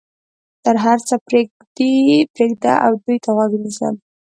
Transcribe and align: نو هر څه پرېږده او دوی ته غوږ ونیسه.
نو 0.65 0.71
هر 0.85 0.97
څه 1.07 1.15
پرېږده 1.27 2.73
او 2.85 2.91
دوی 3.03 3.17
ته 3.23 3.29
غوږ 3.35 3.51
ونیسه. 3.53 3.87